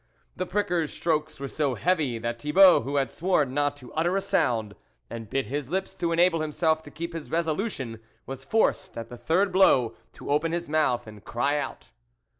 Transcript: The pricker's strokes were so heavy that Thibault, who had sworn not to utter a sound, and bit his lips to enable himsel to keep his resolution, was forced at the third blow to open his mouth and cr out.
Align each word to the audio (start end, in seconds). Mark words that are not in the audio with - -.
The 0.35 0.47
pricker's 0.47 0.91
strokes 0.91 1.39
were 1.39 1.47
so 1.47 1.75
heavy 1.75 2.17
that 2.17 2.41
Thibault, 2.41 2.81
who 2.81 2.95
had 2.95 3.11
sworn 3.11 3.53
not 3.53 3.75
to 3.77 3.93
utter 3.93 4.17
a 4.17 4.19
sound, 4.21 4.73
and 5.11 5.29
bit 5.29 5.45
his 5.45 5.69
lips 5.69 5.93
to 5.93 6.11
enable 6.11 6.41
himsel 6.41 6.77
to 6.77 6.89
keep 6.89 7.13
his 7.13 7.29
resolution, 7.29 7.99
was 8.25 8.43
forced 8.43 8.97
at 8.97 9.09
the 9.09 9.15
third 9.17 9.51
blow 9.51 9.93
to 10.13 10.31
open 10.31 10.53
his 10.53 10.67
mouth 10.67 11.05
and 11.05 11.23
cr 11.23 11.41
out. 11.41 11.91